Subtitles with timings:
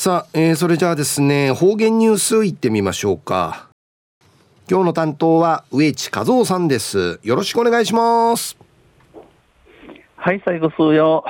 [0.00, 3.68] さあ、えー、それじゃあですね方言ニュースいってみましょうか。
[4.70, 7.18] 今日の担当は植地和夫さんです。
[7.24, 8.56] よろしくお願いします。
[10.14, 11.24] はい最後数よ。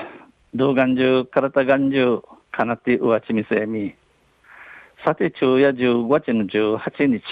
[0.52, 2.20] 動画中体眼中
[2.52, 3.95] かなってうわちみせみ。
[5.03, 7.23] さて昼夜15日の18日。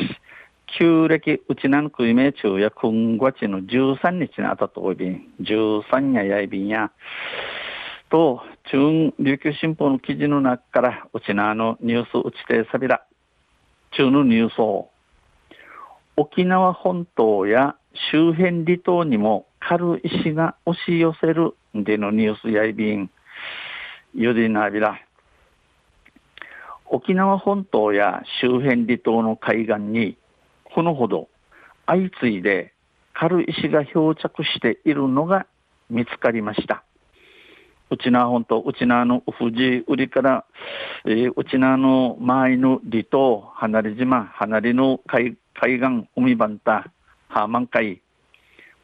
[0.78, 5.34] 旧暦うちなんくいめ昼夜今月の13日にあたとおびん。
[5.42, 6.90] 13ややいびんや。
[8.08, 8.40] と
[8.72, 13.06] 中琉球新報の記事の中からうちなのニュースうちてさびら。
[13.92, 14.90] 中のニュースを。
[16.16, 17.76] 沖縄本島や
[18.10, 23.08] 周辺離島にも軽石が押し寄せるでのニュースやいびん。
[24.14, 24.98] ゆでなびら。
[26.86, 30.16] 沖縄本島や周辺離島の海岸に
[30.74, 31.28] このほど
[31.86, 32.72] 相次いで
[33.12, 35.46] 軽石が漂着しているのが
[35.88, 36.82] 見つかりました。
[37.88, 40.44] うちな本島、うちなの富士売りから、
[41.04, 46.90] えー、うちなの周りの離島、離れ島、離れの海海岸、海番た、
[47.28, 48.02] ハーマン海、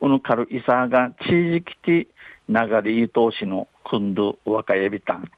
[0.00, 2.08] この軽いさが地域的
[2.48, 5.30] 流れ通しのくんど若やびたん。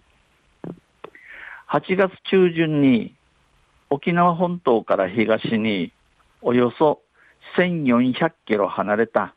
[1.68, 3.14] 8月中旬に
[3.90, 5.92] 沖縄本島から東に
[6.42, 7.00] およそ
[7.56, 9.34] 1400キロ離れた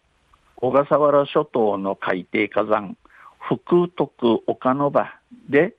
[0.58, 2.98] 小笠原諸島の海底火山
[3.48, 5.14] 福徳岡の場
[5.50, 5.74] で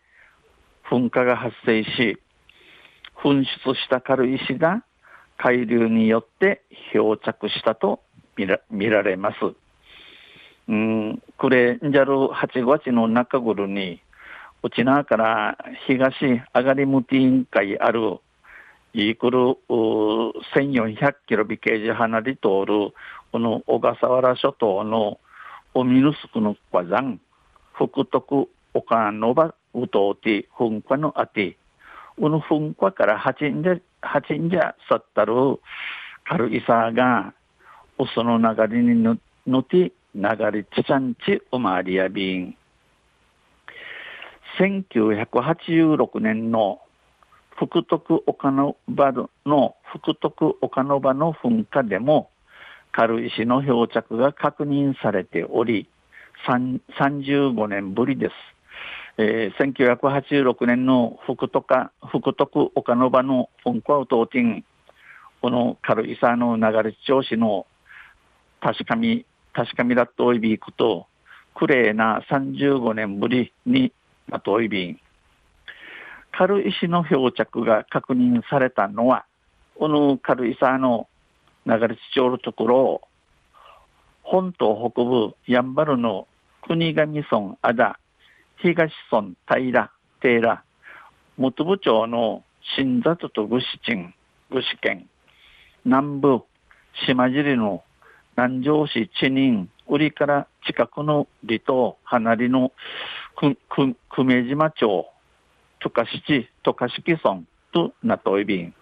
[0.91, 2.19] 噴火が発生し
[3.22, 4.83] 噴出した軽石が
[5.36, 8.00] 海流によって漂着したと
[8.36, 9.36] 見ら見られます。
[10.69, 14.02] うん、これ、んじゃる8月の中頃に、
[14.62, 16.14] うちなから東
[16.55, 18.19] 上がりむティーン会ある
[18.92, 22.92] イークル1400キロビケージ離れ通る
[23.33, 25.20] この小笠原諸島の
[25.74, 27.20] オミヌスクの火山
[27.78, 31.56] 福徳岡のばうとうて噴火のあて
[32.20, 35.60] この噴火から8んじゃ8んじゃさったる
[36.24, 37.32] 軽いさが
[38.14, 40.22] その流れにののて流
[40.52, 42.56] れちちゃんちおまわりやびん。
[44.58, 46.80] 1986年の
[47.56, 49.12] 福徳岡の場
[49.46, 52.30] の福徳岡の場の噴火でも
[52.90, 55.88] 軽石の漂着が確認されており
[56.46, 58.32] 35年ぶりです。
[59.18, 61.74] えー、1986年の福徳
[62.08, 64.64] 福徳岡の場の噴火を当店
[65.42, 67.66] この軽石の流れ調子の
[68.60, 71.06] 確かみ確かみだとおいびくと
[71.56, 73.92] クレーな35年ぶりに
[74.28, 75.00] まとおいびん
[76.38, 79.24] 軽石の漂着が確認されたのは、
[79.76, 81.08] この軽石の
[81.66, 83.00] 流れ地町のところ、
[84.30, 86.28] 本島北部やんばるの
[86.61, 87.98] 国頭村あだ、
[88.58, 89.90] 東村平、
[90.20, 90.64] 平、
[91.39, 92.44] 本部町の
[92.77, 94.14] 新里と具志鎮、
[94.50, 95.08] 具志県、
[95.86, 96.42] 南部
[97.06, 97.83] 島尻の
[98.36, 102.72] 南城市知人、売りから近くの離島、離れの
[103.34, 103.56] 久
[104.24, 105.06] 米島町、
[105.80, 108.74] トカシチ、トカシキ村となといびん。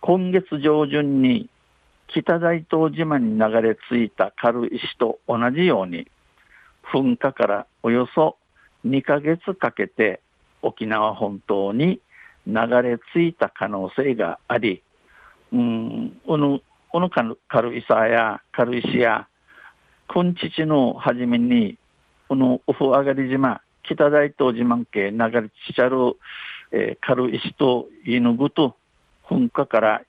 [0.00, 1.48] 今月上旬に
[2.08, 6.08] 北大東島に流れ着いた軽石と同じように
[6.92, 8.36] 噴火からおよそ
[8.86, 10.20] 2ヶ月かけて
[10.62, 12.00] 沖縄本島に
[12.46, 14.82] 流れ着いた可能性があり、
[15.52, 16.60] うん、この
[16.90, 19.28] この軽石や軽石や
[20.08, 21.76] 今日の初めに
[22.28, 26.16] このオフ上がり島北大東自慢家流れちちゃる、
[26.72, 28.76] えー、軽石と犬ぐと
[29.28, 30.02] 噴火から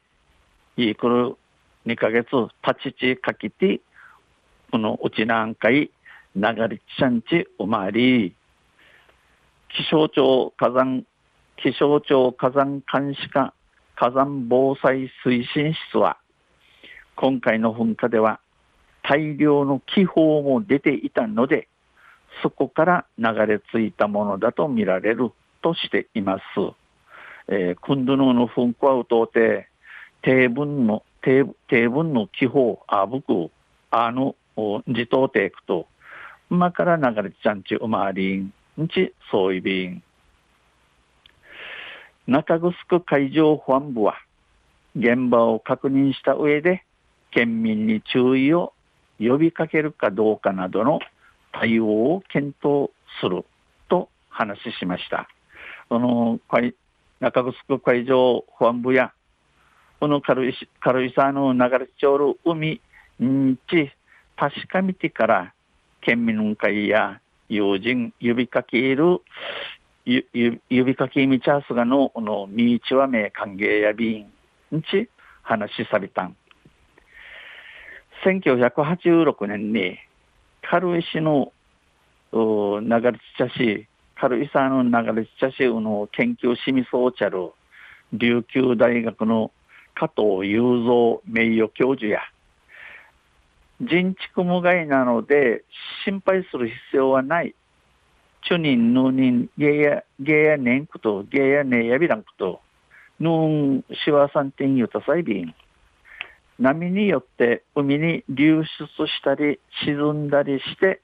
[0.78, 1.36] いいくる
[1.86, 2.28] 2ヶ月
[2.66, 3.82] 立ちちかけて
[4.72, 5.92] このうちなんかい
[6.36, 8.36] 流れちゃんちおまわり
[9.70, 11.06] 気象庁火山
[11.58, 13.54] 気象庁火山監視課
[13.96, 16.18] 火山防災推進室は
[17.16, 18.40] 今回の噴火では
[19.04, 21.68] 大量の気泡も出ていたので
[22.42, 26.42] そこから流れ着いたものだと見られるとしています。
[27.48, 29.68] えー、クンドゥヌの噴火を通って、
[30.22, 31.44] 低分の、低
[31.90, 33.52] 分の気泡、あぶく、
[33.92, 34.36] あの、
[34.88, 35.88] 自動テイクと、
[36.50, 40.04] まから流れちゃんちうまりん、んち、そういびん。
[42.28, 44.16] 中城海上保安部は、
[44.96, 46.84] 現場を確認した上で、
[47.32, 48.74] 県民に注意を
[49.20, 51.00] 呼びかけるかどうかなどの
[51.52, 53.46] 対応を検討する
[53.90, 55.28] と話しました。
[55.90, 56.40] この
[57.20, 59.12] 中城海上保安部や
[60.00, 62.82] この軽石軽石の流れちょる海
[63.20, 63.92] にち
[64.38, 65.54] 確かめてから
[66.02, 67.20] 県民会や
[67.50, 69.22] 友人呼びかける
[70.06, 74.24] 指かきみちゃすがの、の、みちわめ歓迎やびん、
[74.76, 75.10] んち、
[75.44, 76.36] 話しさびたん。
[78.26, 79.98] 1986年に、
[80.62, 81.52] 軽石の、
[82.32, 87.52] 流れちゃし、軽石の流れちゃし、の研究しみそうちゃる、
[88.14, 89.52] 琉球大学の
[90.00, 92.22] 加藤雄三名誉教授や、
[93.82, 95.64] 人畜無害なので
[96.06, 97.54] 心配する必要はない。
[98.48, 102.62] チュニン、ヌーニン、ゲヤ、ゲヤネンクと、ゲヤネヤビランクと、
[103.20, 105.54] ヌーン、シワサンテンユタサイビン。
[106.60, 111.02] 波によって海に流出したり沈んだりして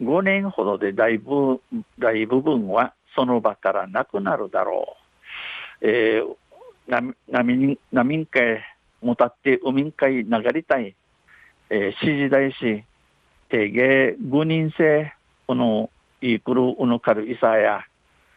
[0.00, 1.60] 5年ほどで大部
[1.98, 5.02] 大部分はその場からなくなるだろう。
[5.84, 6.36] えー、
[6.88, 8.58] 波波に波海
[9.00, 10.94] もたって海海流れたい、
[11.70, 12.84] えー、指示大師、
[13.48, 15.12] 定芸5人制、
[15.46, 15.90] この
[16.20, 17.84] イークルウノカルイサや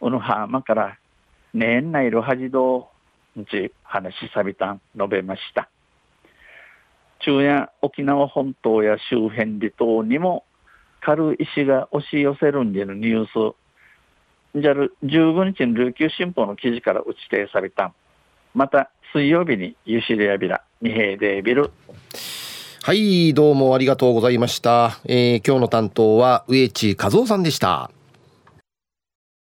[0.02, 0.98] ウノハーマから
[1.54, 2.90] 年内のはじど
[3.38, 5.70] うち話しさびたん述べました。
[7.20, 10.44] 中や沖縄本島や周辺離島にも
[11.02, 13.56] 軽石が押し寄せるんでのニュース、
[14.56, 17.94] 15日の琉球新報の記事から打ち定された。
[18.56, 21.72] また水曜日にユシレアビラ、二平デービル。
[22.84, 24.98] はい、どうもありがとうございました。
[25.06, 27.92] えー、今日の担当は植地和夫さんでした。